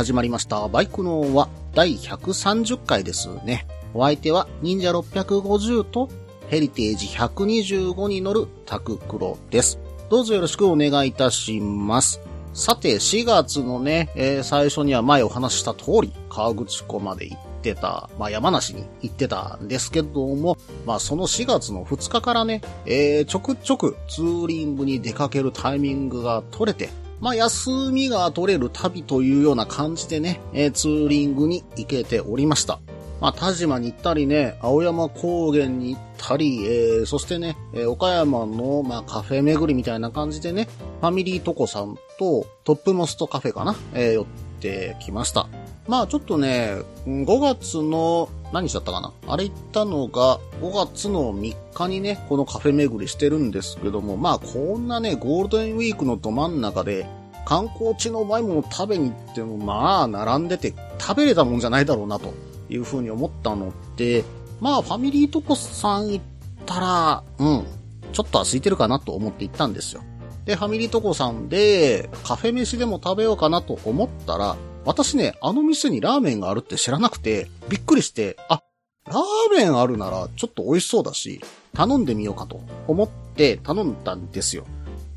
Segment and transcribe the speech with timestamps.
[0.00, 0.66] 始まりました。
[0.66, 3.66] バイクのは第130回ですね。
[3.92, 6.08] お相手は忍者650と
[6.48, 9.78] ヘリテージ125に乗るタククロです。
[10.08, 12.18] どうぞよろしくお願いいたします。
[12.54, 20.56] さて、4月のね、えー最初には前お話しした通り、河口湖まで行ってた、まあ山梨に行ってたんですけども、
[20.86, 26.88] まあその4月の2日からね、えーちょくちょくツーリングに出かけるタイミングが取れて、
[27.20, 32.80] まあ、休みが取れる旅というような感じでね、えーツーリングに行けておりました。
[33.20, 40.68] まあ、田島に行ったりね、青山高原に行ったり、えーそしてね、えー岡山の、まあ、カフェ巡りみたいな感じでね、
[41.00, 44.26] ファミリートコさんとトップモストカフェかな、えー寄っ
[44.60, 45.46] てきました。
[45.86, 49.12] まあちょっとね、5月の、何日だったかな？
[49.28, 57.06] あれ行ったのが5月の3日にね、このカフェ巡りしてるんですけども、まあこんなね、ゴールデンウィークのど真ん中で、
[57.44, 62.34] 観光地のうまいもの食べに行っても、まあ並んでて食べれたもんじゃないだろうなと
[62.68, 64.24] いうふうに思ったので、
[64.60, 66.24] まあファミリートコさん行っ
[66.66, 67.64] たら、うん、
[68.12, 70.02] ちょっとは空いてるかなと思って行ったんですよ。
[70.44, 78.62] で、ファミリートコさんで、カフェ飯でも食べようかなと思ったら、私ね、あの店にラーメンがあるって知らなくて、びっくりして、あ、
[79.06, 81.40] ラーメンあるならちょっと美味しそうだし、
[81.74, 84.64] 頼んでみようかと思って頼んだんですよ。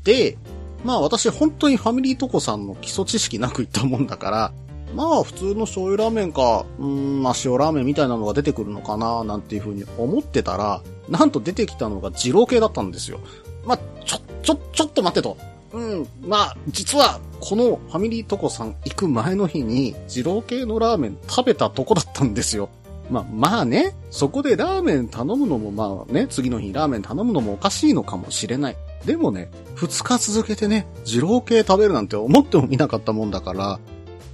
[0.02, 0.36] で、
[0.84, 4.52] まあ私本当にファミリートコさんの基礎知識なく行ったもんだから、
[4.94, 13.20] まあ普通の醤油ラーメンか、うーん、まあ塩ラーメンみたいなのが出てくるのかな、なんていうふうに思ってたら、なんと出てきたのが二郎系だったんですよ。
[13.64, 15.36] まあ、ちょ、ちょ、ちょっと待ってと。
[15.72, 22.70] うん、まあ、実は、このファミリートコさん行く前の日に、二郎系のラーメン食べたとこだったんですよ。
[23.10, 28.76] まあ、まあね、そこでラーメン頼むのもまあね、次の日ラーメン頼むのもおかしいのかもしれない。
[29.04, 33.78] でもね、二日続けてね、二郎系食べるなんて思ってもみなかったもんだから、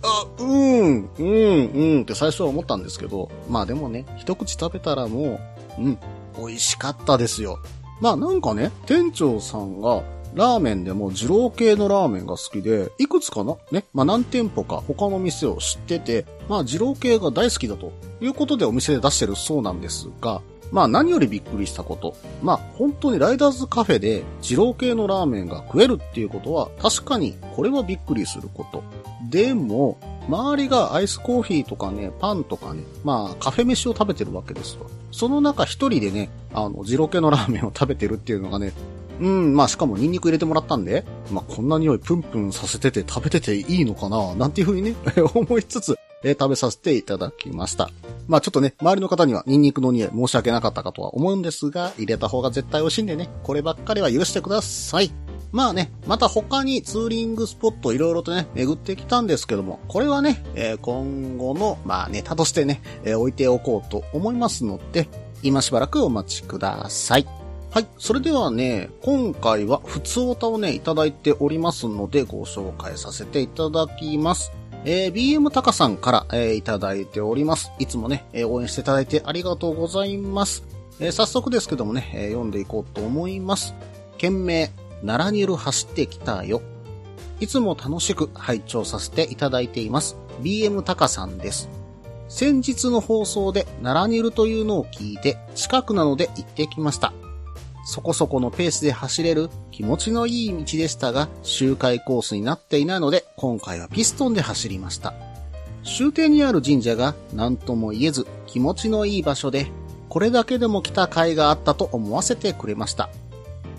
[0.02, 5.40] あ、うん、うん、うんって最初は思ったんですけど、まあでもね、一口食べたらも
[5.80, 5.98] う、うん、
[6.38, 7.58] 美味しかったですよ。
[8.00, 10.04] まあなんかね、店長さんが、
[10.34, 13.56] ラーメンでも二郎系のラーメンが好きで、いくつかな？
[13.72, 22.14] ね、まあ何店舗か他の店を知ってて、まあ二郎系が大好きだということでお店で出してるそうなんですが、まあ何よりびっくりしたこと。
[22.42, 28.82] まあ本当にライダーズカフェで二郎系のラーメンが食えるっていうことは確かにこれはびっくりすること。
[29.28, 29.98] でも、
[30.28, 34.86] 周りがアイスコーヒーとかね、パンとかね、まあカフェ飯を食べてるわけですわ。
[35.12, 38.72] その中一人でね、あの、二郎系のラーメンを食べてるっていうのがね、
[39.20, 44.34] うん、まあしかもニンニク入れてもらったんで、まあこんな匂いプンプンさせてて食べてていいのかな？
[44.34, 44.94] なんていうふうにね、
[45.34, 47.90] 思いつつ、えー食べさせていただきました。
[48.28, 55.12] まあちょっとね、周りの方にはニンニクの匂い申し訳なかったかとは思うんですが、入れた方が絶対美味しいんでね、こればっかりは許してください。
[55.52, 65.08] まあね、また他にツーリングスポットいろいろとね、巡ってきたんですけども、これはね、えー今後の、まあネタとしてね、えー置いておこうと思いますので、
[65.42, 67.39] 今しばらくお待ちください。
[67.70, 67.86] はい。
[67.98, 74.50] それではね、今回は普通オタをね、いただいておりますので、ご紹介させていただきます。
[74.84, 77.70] えー、BM タカさんから、えーいただいております。
[77.78, 80.64] いつもね、えー応援していただいてありがとうございます。
[80.98, 83.72] えー早速ですけどもね、えー読んでいこうと思います。
[84.18, 84.72] 件名、
[85.06, 86.62] 奈良にいる走ってきたよ。
[87.38, 90.16] いつも楽しく拝聴させていただいています。
[90.42, 91.68] BM タカさんです。
[92.28, 97.12] 先日の放送で奈良にいるというのを聞いて、近くなので行ってきました。
[97.84, 105.14] そこそこのペースで走れる気持ちのいい道でしたが、周回コースになっていないので、今回はピストンで走りました。
[105.84, 109.70] 終点にある神社が何とも言えず気持ちのいい場所で、
[110.08, 113.08] これだけでも来た甲斐があったと思わせてくれました。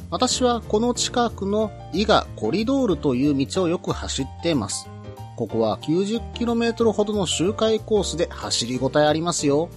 [0.09, 4.89] 私はこの近くの伊賀コリドールという道をよく走っています。
[5.37, 9.69] ここは 90km ほどの周回コースで走りごたえありますよ。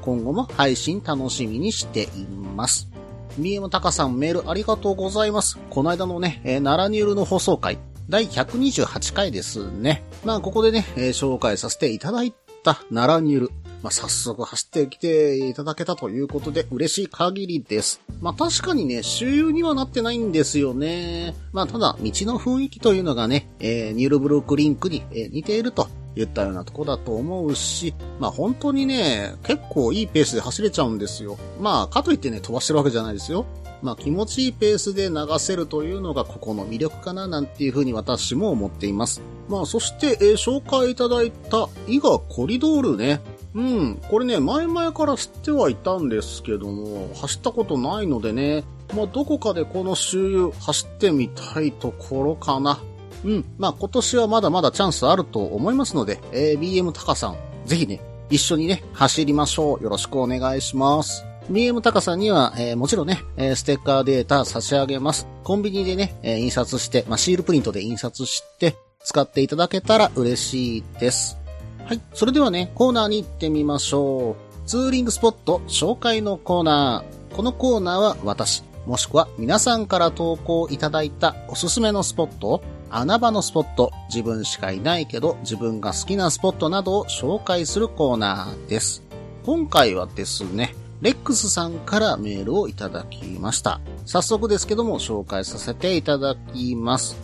[0.00, 2.26] 今後も配信楽しみにしてい
[2.56, 2.91] ます。
[3.38, 5.58] BM タカさんメールありがとうございます。
[5.70, 10.04] この間のね、えー奈良ニュールの放送回、第128回ですね。
[10.24, 12.32] まあ、ここでね、えー紹介させていただい
[12.62, 13.50] た奈良ニュール。
[13.82, 18.00] まあ、早速走ってきていただけたということで嬉しい限りです。
[18.20, 21.34] まあ、確かにね、周遊にはなってないんですよね。
[21.52, 31.38] まあ、ただ、道の雰囲気というのがね、えーニュールブルークリンクに、えー似ていると言ったようなとこだと思うし、まあ本当にね、結構いいペースで走れちゃうんですよ。
[31.60, 33.46] まあ、かといってね、飛ばしてるわけじゃないですよ。
[33.82, 39.20] まあ気持ちいいペースで流せるというのがここの魅力かななんていうふうに私も思っています。
[39.48, 43.20] まあそして、えー、紹介いただいた伊賀コリドールね。
[43.54, 48.64] うん、これね、前々から知ってはいたんですけども、走ったことないのでね、
[48.96, 52.78] まあどこかでこの周遊走ってみたいところかな。
[53.24, 57.36] うん、まあ今年はまだまだチャンスあると思いますので、えー、BM タカさん、
[57.66, 59.84] ぜひね、一緒にね、走りましょう。
[59.84, 61.24] よろしくお願いします。
[61.50, 65.26] BM 高さんには、えー、もちろんね、えー、ステッカーデータ差し上げます。
[65.42, 71.36] コンビニでね、えー、印刷して、まあ、シールプリントで印刷して、使っていただけたら嬉しいです。
[71.84, 72.00] はい。
[72.14, 74.68] それではね、コーナーに行ってみましょう。
[74.68, 77.34] ツーリングスポット紹介のコーナー。
[77.34, 82.62] このコーナーは私、もしくは皆さんから投稿いただいたおすすめのスポットを、
[82.94, 89.02] 穴場のスポット、自分しかいないけど自分が好きなスポットなどを紹介するコーナーです。
[89.44, 93.80] 今回はですね、レックスさんからメールをいただきました。
[94.04, 97.16] 早速ですけども紹介させていただきます。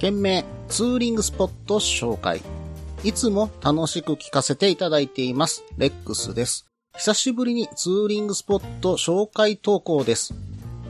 [0.00, 2.42] 件名、ツーリングスポット紹介。
[3.04, 5.64] いつも楽しく聞かせていただいています。
[5.78, 6.66] レックスです。
[6.96, 10.34] 久しぶりにツーリングスポット紹介投稿です。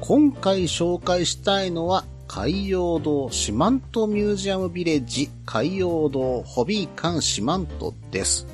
[0.00, 8.46] 今回紹介したいのは海洋堂四万十ミュージアムビレッジ海洋堂ホビー館四万十です。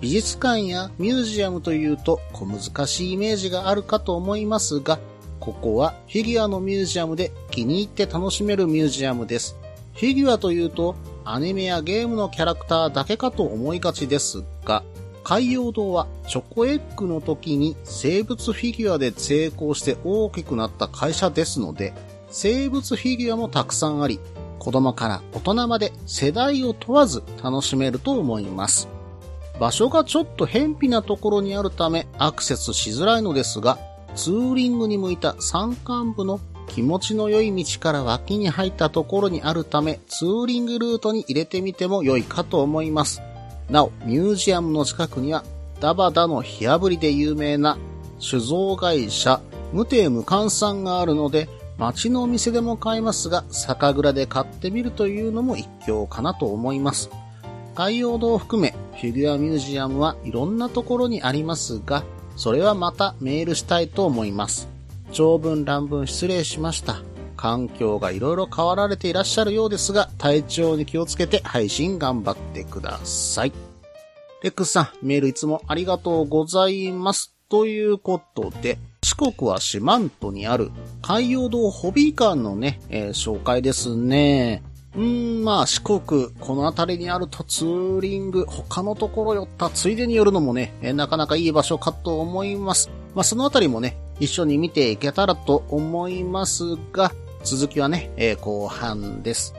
[0.00, 4.98] 美術館やミュージアムというと小難しいイメージがあるかと思いますが、
[5.38, 9.54] ここはフィギュアのミュージアムで気に入って楽しめるミュージアムです。
[9.94, 14.82] フィギュアというとアニメやゲームのキャラクターだけかと思いがちですが、
[15.22, 21.94] 海洋堂はチョコエッグの時に生物フィギュアで成功して大きくなった会社ですので、
[22.32, 24.18] 生物フィギュアもたくさんあり、
[24.58, 28.88] 子供から大人まで世代を問わず楽しめると思います。
[29.60, 33.78] 場所がちょっと偏僻なところにあるためアクセスしづらいのですが、
[34.16, 43.20] ツーリングに向いた山間部の気持ちの良い道から脇に入ったところにあるため、ツーリングルートに入れてみても良いかと思います。
[43.68, 45.44] なお、ミュージアムの近くには、
[45.80, 47.76] ダバダの火炙りで有名な
[48.18, 49.42] 酒造会社、
[49.72, 51.48] 無定無換算があるので、
[51.82, 57.10] 街のお店でも買えますが、酒蔵で買ってみるというのも一興かなと思います。
[57.74, 62.04] 海洋堂を含め、フィギュアミュージアムはいろんなところにありますが、
[62.36, 64.68] それはまたメールしたいと思います。
[65.10, 67.02] 長文乱文失礼しました。
[67.36, 73.52] 環境がいろいろ変わられていらっしゃるようですが、体調に気をつけて配信頑張ってください。
[74.44, 77.34] レックスさん、メールいつもありがとうございます。
[77.48, 80.70] ということで、四国は四万十にある
[81.02, 84.62] 海洋堂ホビー館のね、えー、紹介ですね。
[84.94, 92.90] うーん、まあ四国、この辺りにあるとツーリング、他のところ寄ったついでに寄るのもね、えなかなかいい場所かと思います。
[93.14, 97.10] まあその辺りもね、一緒に見ていけたらと思いますが、
[97.42, 99.52] 続きはね、えー、後半です。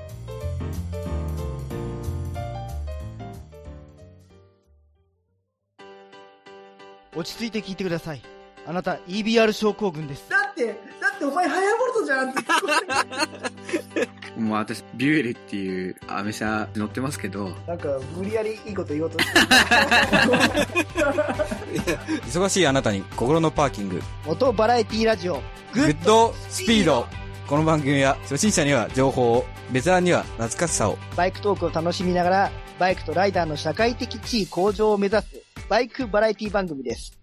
[7.13, 8.32] 落ち着いて聞いてください。
[8.65, 10.23] あなた EBR 症候群です。
[10.29, 10.73] だって、だ
[11.13, 12.41] ってお前ハヤボルトじゃんって
[14.39, 17.49] もう私、ビュエルっていうアメ車乗ってますけど。
[17.67, 19.39] なんか、無理やりいいこと言おうとして
[22.25, 24.01] 忙しいあなたに心のパーキング。
[24.25, 25.41] モトバラエティラジオ、
[25.73, 27.05] グッドスピード。
[27.47, 30.97] この番組は初心者には情報を、ベテランには懐かしさを。
[31.17, 35.27] バイクトークを楽しみながら、バイクとライダーの社会的地位向上を目指す、
[35.67, 37.22] バイクバラエティ番組です。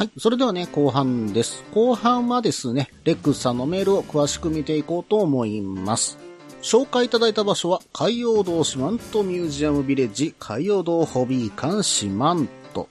[0.00, 0.10] はい。
[0.16, 1.62] それではね、後半です。
[1.74, 6.16] 後半はですね、レックスさんのメールを詳しく見ていこうと思います。
[6.62, 12.86] 紹介いただいた場所は、海洋堂四万十ミュージアムビレッジ海洋堂ホビー館四万十。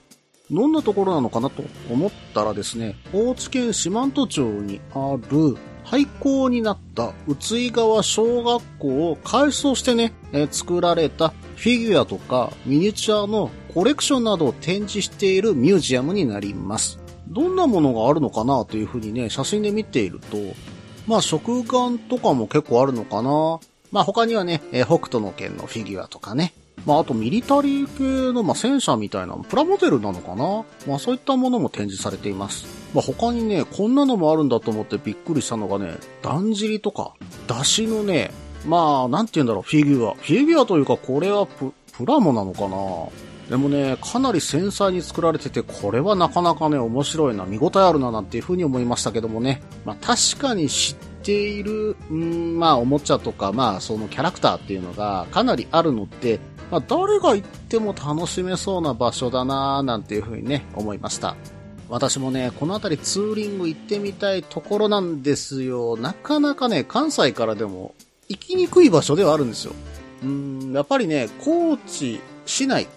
[0.51, 16.99] どんなところなのかなと思ったらですね、高知県四万十町にある廃校になった宇津井川小学校を改装してね、え、作られたフィギュアとかミニチュアのコレクションなどを展示しているミュージアムになります。
[17.27, 20.37] どんなものがあるのかなというふうにね、写真で見ていると、
[21.07, 23.59] まあ食玩とかも結構あるのかな。
[23.91, 26.53] まあ他にはね、え、北斗の剣のフィギュアとかね。
[26.85, 30.63] まああとミリタリー系の、まあ、戦車みたいなプラモデルなのかな。
[30.87, 32.65] まあそういったものも展示されています。
[32.95, 37.13] まあ他にね、こんなのもあるんだと思ってびっくりしたのがね、だんじりとか、
[37.47, 38.31] だしのね、
[38.65, 40.15] まあなんて言うんだろう、フィギュア。
[40.15, 41.73] フィギュアというかこれはプ
[42.05, 49.63] ラモなのかなでもね、かなり繊細に作られてて、これはなかなかね、面白いな、見応えあるな、なんていう風に思いましたけどもね。
[49.85, 56.39] まあ確かに知っている、ん、まあおもちゃとか、まあそのキャラクターっていうのがかなりあるので、
[56.69, 61.35] まあ誰が行っても楽しめそうな場所だな、なんていう風にね、思いました。
[61.89, 65.97] 私もね、この辺りツーリング行ってみたいところなんですよ。
[65.97, 67.95] なかなかね、関西からでも
[68.27, 69.73] 行きにくい場所ではあるんですよ。
[70.23, 72.87] うん、やっぱりね、高知市内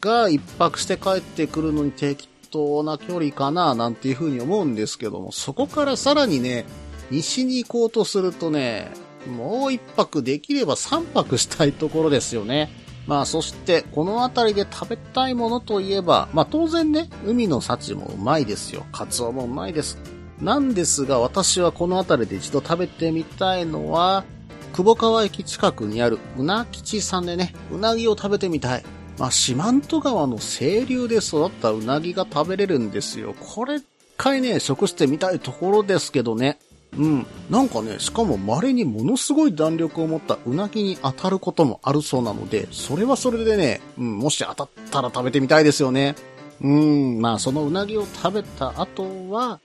[0.00, 6.64] が一泊して帰ってくるのに適当な距離かな、なんていうふうに思うんですけども、そこからさらにね、
[7.10, 8.90] 西に行こうとするとね、
[9.28, 12.70] もう一泊できれば三泊したいところですよね。
[13.06, 18.86] まあそして、この辺りで食べたいものといえば、まあ当然ね、海の幸もうまいですよ。
[18.92, 19.98] カツオもうまいです。
[20.40, 24.24] なんですが、私はこの辺りで一度食べてみたいのは、
[24.72, 28.84] 久保川駅近くにあるうな吉さんでね、うなぎを食べてみたい。
[29.20, 33.34] まあ、四万十川の清流で育ったうなぎが食べれるんですよ。
[33.38, 33.84] これ、一
[34.16, 36.58] 回ね、食してみたいところですけどね。
[36.96, 37.26] うん。
[37.50, 46.14] なんかね、しかも稀にものすごい弾力を持ったうなぎに当たることもあるそうなので、それはそれでね、うん、もし当たったら食べてみたいですよね。
[46.62, 49.60] うん、まあそのうなぎを食べた後は、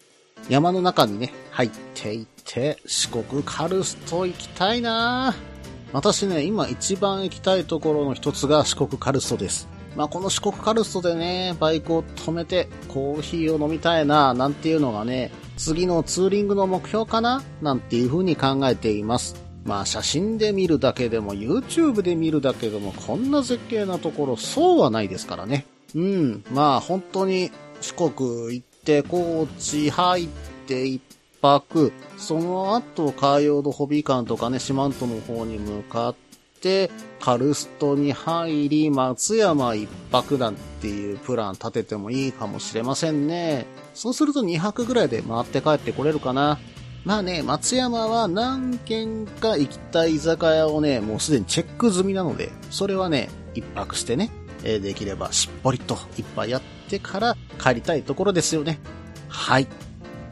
[0.50, 5.55] 山の中にね、入っていって、四国カルスト行きたいなぁ
[5.96, 9.70] 私ね、今一番行きたいところの一つが四国カルストです。
[9.96, 19.42] まあこの四国カルストでね、バイクを止めてコーヒーを飲みたいななんていうのがね、次のツーリングの目標かななんていう風に考えています。
[19.64, 25.66] まあ写真で見るだけでも YouTube で見るだけでもこんな絶景なところそうはないですからね。
[25.96, 26.44] うん。
[26.52, 30.28] まあ本当に四国行って高知入っ
[30.68, 31.00] て
[31.46, 36.16] 一泊、その後海洋のホビー館とかね、四万十の方に向かっ
[36.60, 43.68] て、カルストに入り、松山一泊なんていうプラン立ててもいいかもしれませんね。
[43.94, 46.58] そうすると2泊ぐらいで回って帰ってこれるかな。
[47.04, 54.32] まあね、松山は何軒か行きたい居酒屋をね、もうすでにチェック済みなので、それはね、一泊してね、
[54.64, 58.80] えできればしっぽりといっぱいやってから帰りたいところですよね。
[59.30, 59.68] はい。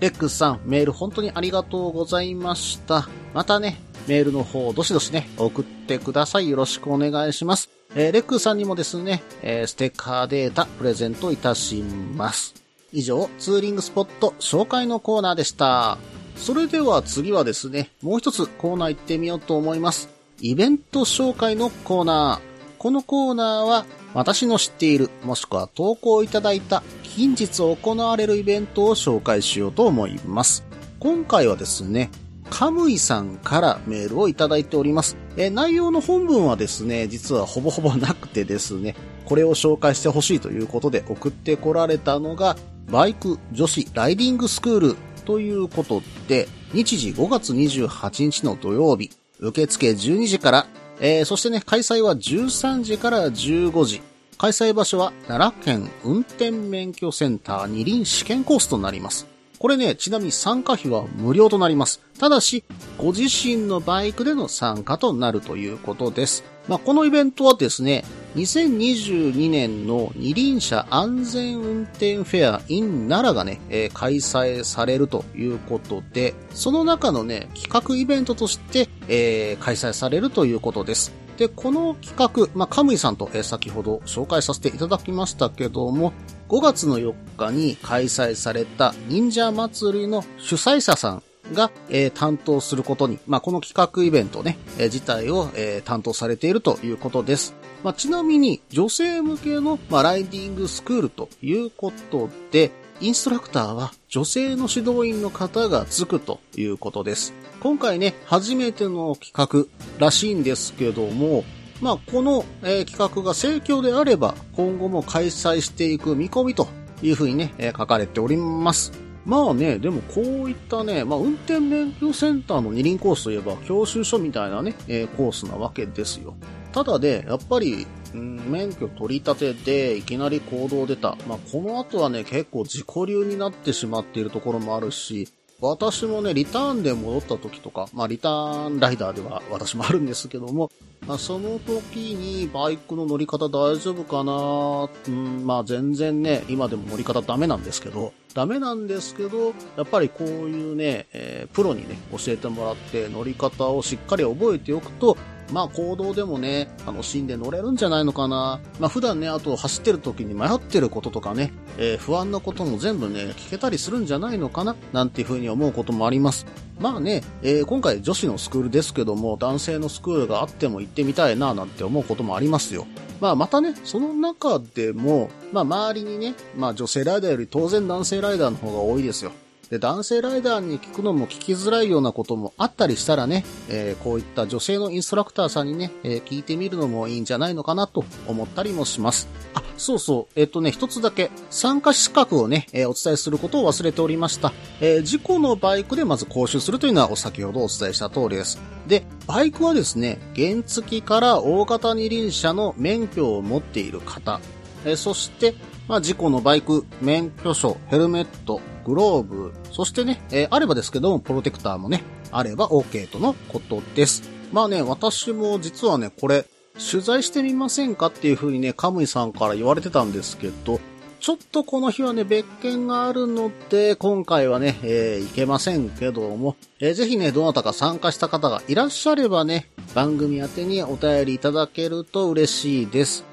[0.04, 3.08] レックスさん、メール本当にありがとうございました。
[3.34, 6.50] またね、メールの方、どしどしね、送ってください。
[6.50, 7.70] よろしくお願いします。
[7.96, 11.76] えーレックスさんにもですね、えーステッカーデータプレゼントいたし
[12.18, 12.54] ます。
[12.92, 15.98] 以上、ツーリングスポット紹介のコーナーでした。
[16.36, 20.10] それでは次はですね、もう一つコーナー行ってみようと思います。
[20.42, 22.78] イベント紹介のコーナー。
[22.78, 30.64] このコーナーは、私の知っている、もしくは投稿いただいた、近日行われるイベントを紹介しようと思います。
[31.00, 32.12] 今回はですね、
[32.50, 35.18] カムイさんからメールをいただいております。
[35.36, 42.56] え内容の本文はですね、実はほぼほぼなくてですね、これを紹介してほしいということで送ってこられたのが、
[42.92, 50.68] バイク女子ライディングスクールということで、日時5月28日の土曜日、受付12時から、
[51.00, 54.02] えーそしてね、開催は13時から15時。
[54.38, 59.26] 開催場所は奈良県運転免許センター二輪試験コースとなります。
[59.58, 62.02] これね、ちなみに参加費は無料となります。
[62.20, 62.66] ただし、
[62.98, 66.44] ご自身のバイクでの参加となるということです。
[66.68, 68.06] まあ、このイベントはですね、
[68.36, 81.14] 2022年の二輪車安全運転フェア in 奈良がね、えー開催されるということで、その中のね、企画イベントとして、えー開催されるということです。
[81.38, 86.14] で、この企画、まあ、カムイさんと、えー先ほど紹介させていただきましたけども、
[86.50, 97.54] 5月の4日に開催された忍者祭りの主催者さんが、えー担当することに、まあ、この企画イベントね、えー自体を、えー担当されているということです。
[97.84, 102.72] まあ、ちなみに、女性向けの、まあ、ライディングスクールということで、
[103.02, 107.34] インストラクターは女性の指導員の方がつくということです。
[107.60, 109.68] 今回ね、初めての企画
[110.00, 111.44] らしいんですけども、
[111.82, 116.68] まあ、この、えー企画が盛況であれば、今後も開催していく見込みと
[117.02, 119.03] いうふうにね、えー書かれております。
[119.26, 126.36] まあね、でもこういったね、まあ運転免許センターの二輪コースといえば教習所みたいなね、えーコースなわけですよ。
[126.74, 131.18] ただで、やっぱり、うん免許取り立てでいきなり行動出た。
[131.28, 135.30] まあこの後はね、結構自己流になってしまっているところもあるし、
[135.62, 140.70] 私もね、リターンで戻った時とか、まあリターンライダーでは私もあるんですけども、
[141.08, 155.18] まあ、その時にバイクの乗り方大丈夫かなうん、まあ全然ね、今でも乗り方ダメなんですけど、ダメなんですけど、やっぱりこういうね、えープロにね、教えてもらって乗り方をしっかり覚えておくと、
[155.52, 158.60] まあ行動でもね、楽しんで乗れるんじゃないのかな。
[158.80, 166.48] まあ普段ね、あと走ってる時に迷ってることとかね、えー不安なことも全部ね、聞けたりするんじゃないのかな、なんていうふうに思うこともあります。
[166.80, 172.88] まあね、えー今回女子のスクールですけども、男性のスクールがあっても行ってみたいな、なんて思うこともありますよ。
[173.24, 179.32] まあまたね、その中でも、まあ周りにね、まあ女性ライダーより当然男性ライダーの方が多いですよ。
[179.70, 189.28] で、男性ライダーに聞くのも聞きづらいようなこともあったりしたらね、えーこういった女性のインストラクターさんにね、えー聞いてみるのもいいんじゃないのかなと思ったりもします。
[189.54, 194.54] あ、そうそう、えっ、とね、一つだけ参加資格をね、えお伝えすることを忘れておりました。
[194.82, 198.62] え事故のバイクでまず講習するというのはお先ほどお伝えした通りです。
[198.88, 204.40] で、バイクはですね、原付から大型二輪車の免許を持っている方、
[204.86, 205.56] えそして、
[205.88, 214.24] まあ、事故のバイク、免許証、ヘルメット、グローブ、そしてね、えーあればですけども、プロテクターもね、あれば OK とのことです。
[214.52, 216.46] まあね、私も実はね、これ、
[216.92, 220.80] 取材してみませんかっていう風にね、カムイさんから言われてたんですけど、
[221.20, 233.26] ちょっとこの日はね、別件があるので、今回はね、えー、いけませんけども、えーぜひね、どなたか参加した方がいらっしゃればね、番組宛てにお便りいただけると嬉しいです。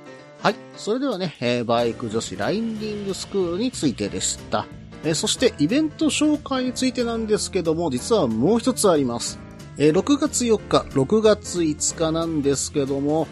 [0.42, 0.54] はい。
[0.76, 4.66] それではね、えーバイク女子ラインディングスクールについてでした。
[5.04, 9.38] えーそして、イベント紹介についてなんですけども、実はもう一つあります。
[9.76, 13.28] えー6月4日、6月5日なんですけども、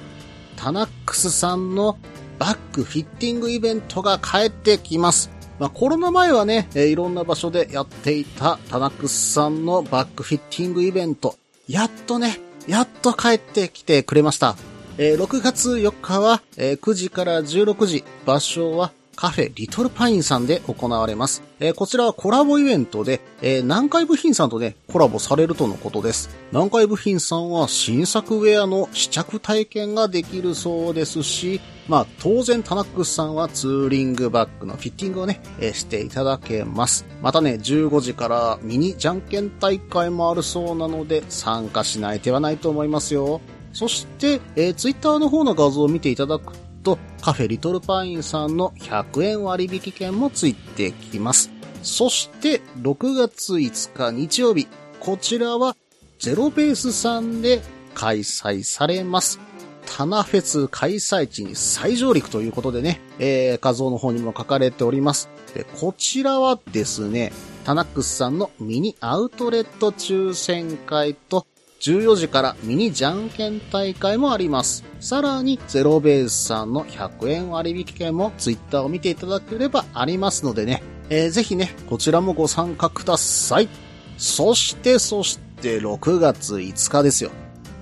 [0.57, 1.99] タナックスさんの
[2.39, 5.31] バックフィッティングイベントが帰ってきます。
[5.59, 11.37] まあ、コロナ前はね、えーいろんな場所でやっていたタナックスさんのバックフィッティングイベント。
[11.69, 14.57] やっとね、やっと帰ってきてくれました。
[14.99, 21.43] えー6月4日は、えー9時から16時、場所はカフェリトルパインさんで行われます。
[21.61, 26.31] えーこちらはコラボイベントで、えー南海部品さんとね、コラボされるとのことです。
[26.51, 37.07] 南海部品さんは新作ウェアの試着体験ができるそうですし、まあ当然タナックスさんはツーリングバッグのフィッティングをね、えーしていただけます。
[37.23, 43.41] またね、15時からミニじゃんけん大会もあるそうなので、参加しない手はないと思いますよ。
[43.73, 46.53] そして、えー、ツイッターの方の画像を見ていただく
[46.83, 51.51] と、カフェリトルパインさんの100円割引券もついてきます。
[51.83, 54.67] そして、6月5日日曜日、
[55.01, 55.77] こちらは
[56.19, 57.61] ゼロベースさんで
[57.95, 59.41] 開催されます。
[59.87, 65.29] タナフェス開催地に再上陸ということでね、えー、画像の方にも書かれております。
[65.55, 67.33] で、こちらはですね、
[67.65, 71.47] タナックスさんのミニアウトレット抽選会と、
[71.81, 74.85] 14時からミニじゃんけん大会もあります。
[75.01, 83.69] さらに、ゼロベースさんの100円割引券もツイッターを見ていただければありますのでね、えーぜひね、こちらもご参加ください。
[84.17, 87.31] そして、そして、6月5日ですよ。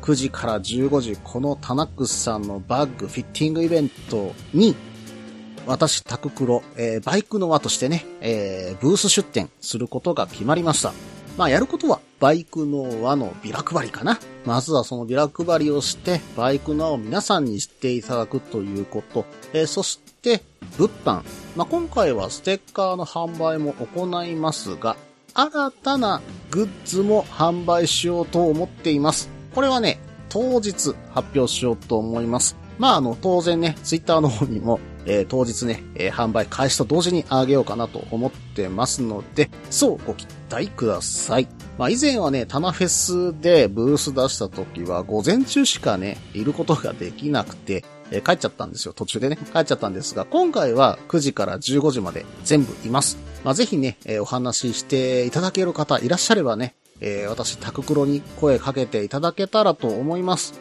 [0.02, 4.76] 9時から15時、このタナックスさんのバッグフィッティングイベントに、
[5.66, 10.92] 私、タククロ、えーバイクの輪としてね、えーブース出展することが決まりました。
[11.36, 14.18] まあ、やることは、バイクの輪のビラ配りかな。
[14.46, 19.26] まずはそのビラ配りをして、バイクの輪を皆さんに知っていただくということ。
[19.52, 20.42] えーそして、
[20.78, 21.22] 物販。
[21.54, 24.96] まあ、今回はステッカーの販売も行いますが、
[25.34, 29.28] 新たなグッズも販売しようと思っています。
[29.54, 32.56] これはね、当日発表しようと思います。
[32.78, 41.48] まあ、あの、当然ね、ツイッターの方にも、えー当日ね、えー販売開始と同時にあげようかなと思ってますので、そうご期待ください。
[41.78, 48.92] まあ、以前はね、タナフェスでブース出した時は、午前中しかね、いることができなくて、えー帰っちゃったんですよ。
[48.94, 53.18] 途中でね、帰っちゃったんですが、今回は9時から15時まで全部います。
[53.44, 60.54] まあ、ぜひね、えお話ししていただける方いらっしゃればね、え私、タククロに声かけていただけたらと思います。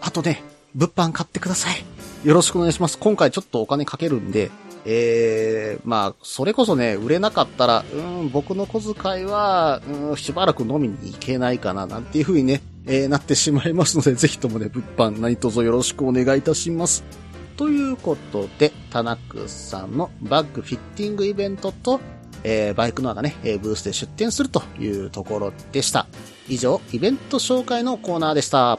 [0.00, 0.42] あとね、
[0.74, 1.91] 物販買ってください。
[2.24, 2.98] よろしくお願いします。
[2.98, 4.50] 今回ちょっとお金かけるんで、
[4.84, 9.80] えー、まあ、それこそね、売れなかったら、うん、僕の小遣いは、
[10.10, 17.02] うん、しばらく飲みに行けないかな、なんていう風にね、えーなってしまいますので、ぜひともね、物販何卒よろしくお願いいたします。
[17.56, 22.00] ということで、タナックさんのバッグフィッティングイベントと、
[22.44, 26.06] えーバイクの穴ね、えーブースで出店するというところでした。
[26.48, 28.78] 以上、イベント紹介のコーナーでした。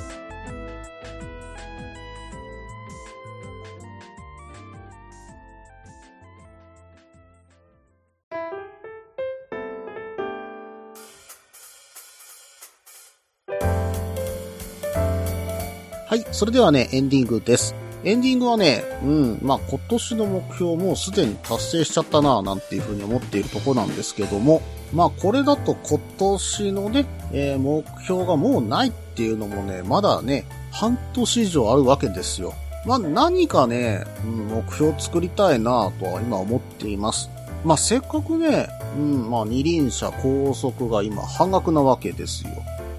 [16.11, 17.73] はい、それではね、エンディングです。
[18.03, 32.55] エンディングはね、うん、まあ今年の目標もうすでに達成しちゃったななんていうふうに思っているとこなんですけども、まあこれだと今年のね、えー目標がもうないっていうのもね、まだね、半年以上あるわけですよ。
[32.85, 37.29] まあ何かね、うん、目標を作りたいなとは今思っています。
[37.63, 42.49] まあせっかくね、うん、まあ二輪車高速が今半額なわけですよ。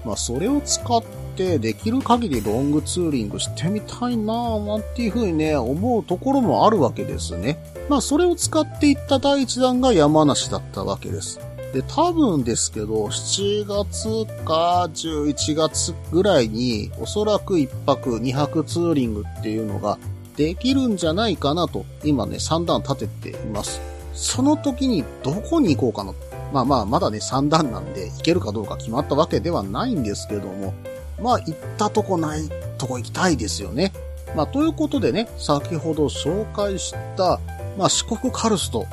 [0.03, 1.03] まあそれを使っ
[1.35, 7.57] てできる限りロングツーリングしてみたいなぁなんていうふうにね、思うところもあるわけですね。
[7.89, 11.39] まあそれを使っていった第一弾が山梨だったわけです。
[11.73, 19.97] で、多分ですけど、7月か11月ぐらいに、おそらく1泊2泊ツーリングっていうのが
[20.37, 23.81] できるんじゃないかなと、今ね、3段立てています。
[24.13, 26.13] その時にどこに行こうかな。
[26.53, 30.75] まあまあ、まだね、3段なんで、行けるかどうか決まったわけではないんですけども、
[31.21, 33.93] まあ、行ったとこないとこ行きたいですよね。
[34.35, 37.39] まあ、ということでね、先ほど紹介した、
[37.77, 38.87] まあ、四国カルスト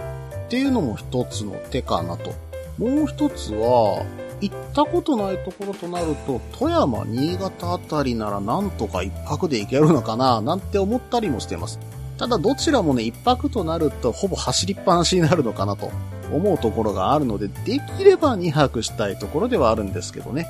[0.47, 2.33] っていうのも一つの手かなと。
[2.79, 4.05] もう一つは、
[4.41, 11.79] 行ったことないところとなると、富山、新潟あたりならなんとか一泊で行けるのかな、なんて思ったりもしています。
[12.17, 15.91] ただどちらもね、一泊となるとほぼ走りっぱなしになるのかなと
[16.33, 20.47] 思うところがあるので、できれば二泊したいところではあるんですけどね。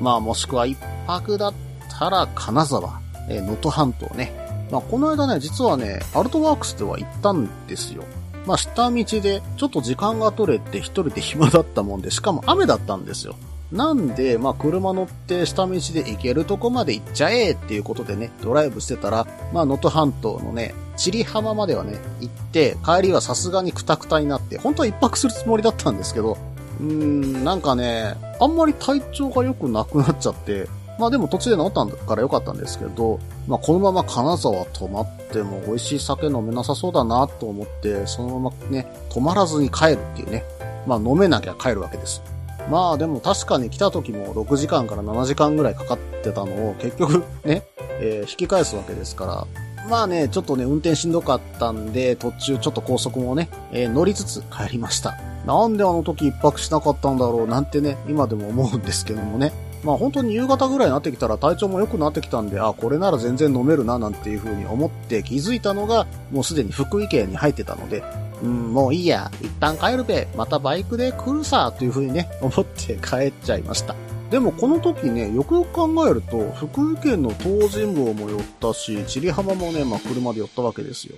[0.00, 1.54] まあもしくは一泊だっ
[1.98, 4.32] たら金沢、えー能登半島ね。
[4.70, 8.04] まあこの間ね、実はね、アルトワークスでは行ったんですよ。
[8.46, 13.36] まあ下道でちょっと時間が取れて一人で暇だったもんで、しかも雨だったんですよ。
[13.72, 26.38] なんで、まあ車乗って下道で行けるとこまで行っちゃえっていうことでね、ドライブしてたら、まあ能登半島のね、チリ浜まではね、行って、帰りはさすがにクタクタになって、本当は一泊するつもりだったんですけど、
[26.80, 40.44] うーん、なんかね、あんまり体調が良くなくなっちゃって、まあでも途中で治ったんだから良かったんですけど、まあこのまま金沢泊まっても美味しい酒飲めなさそうだなと思って、そのままね、泊まらずに帰るっていうね。
[40.86, 42.22] まあ飲めなきゃ帰るわけです。
[42.70, 47.62] まあでも確かに来た時も6時間から7時間ぐらいかかってたのを結局ね、
[48.00, 49.46] えー引き返すわけですから、
[49.88, 55.16] まあね、ちょっとね、運転しんどかったんで、途中ちょっと高速もね、えー乗りつつ帰りました。
[55.46, 59.52] なんであの時一泊しなかったんだろうなんてね、今でも思うんですけどもね。
[59.84, 68.02] まあ本当に夕方ぐらいになってきたら体調も良くなってきたんで、あ、これなら全然飲めるななんていう風に思って気づいたのが、もうすでに福井県に入ってたので、
[68.42, 73.94] うん、もういいや、一旦帰るべ、またバイクで来るさ、という風にね、思って帰っちゃいました。
[74.30, 81.14] でもこの時ね、よくよく考えると、福井県の東尋坊も寄ったし、千里浜もね、まあ車で寄ったわけですよ。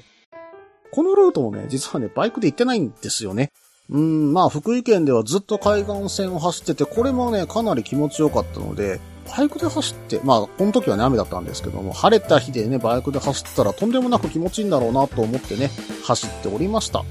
[0.90, 3.50] このルートもね、実はね、バイクで行ってないんですよね。
[3.90, 9.00] うん、まあ福井県ではずっと海岸線を走ってて、これもね、かなり気持ちよかったので、
[9.36, 15.70] バイクで走って、まあ、この時はね、雨だったんですけども、晴れた日でね、バイクで走ったらとんでもなく気持ちいいんだろうなと思ってね、
[16.04, 17.04] 走っておりました。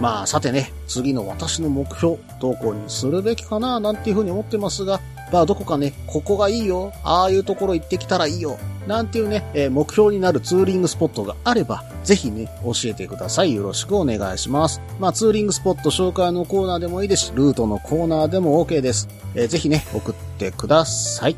[0.00, 5.00] まあ、さてね、次の私の目標、どこにするべきかな、なんていうふうに思ってますが、
[5.32, 8.58] まあ、どこかね、ここがいいよ、ああいうところ行ってきたらいいよ、
[8.90, 13.54] なんていうね、えー目標になるツーリングスポットがあれば、ぜひね、教えてください。
[13.54, 14.80] よろしくお願いします。
[14.98, 19.08] まあ、ツーリングスポット紹介のコーナーでもいいですし、ルートのコーナーでも OK です。
[19.36, 21.36] えーぜひね、送ってください。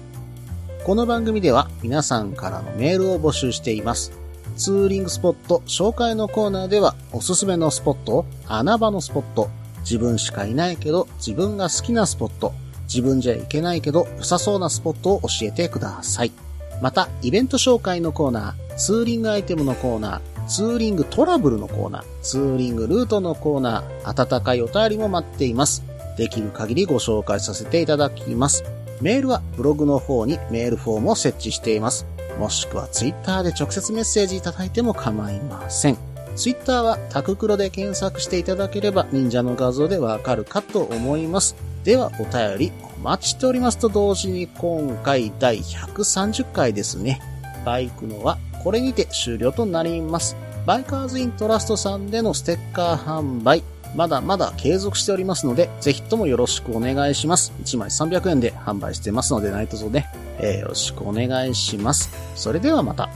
[0.82, 4.12] この番組では皆さんからのメールを募集しています。
[4.56, 16.32] ツーリングスポット紹介のコーナーではおすすめのスポット、穴場のスポット、自分しかいないけど自分が好きなスポット、自分じゃいけないけど良さそうなスポットを教えてください。
[16.82, 25.84] また、イベント紹介のコーナー、ツーリングアイテムのコーナー、ツーリングトラブルのコーナー、ツーリングルートのコーナー、温かいお便りも待っています。
[26.18, 28.64] できる限りご紹介させていただきます。
[29.00, 32.04] メールはブログの方にメールフォームを設置しています。
[32.40, 35.96] もしくはツイッターで直接メッセージいただいても構いません。
[36.34, 41.54] ツイッターはタククロで検索していただければ忍者の画像でわかるかと思います。
[41.84, 47.20] ではお便りお待ちしておりますと同時に今回第130回ですね。
[47.64, 50.36] バイクのはこれにて終了となります。
[50.66, 53.64] バイカーズイントラストさんでのステッカー販売、
[53.96, 57.52] まだまだ継続しておりますので、ぜひともよろしくお願いします。
[57.64, 62.10] 1枚300円で販売してますので、何卒ね、えーよろしくお願いします。
[62.36, 63.10] それではまた。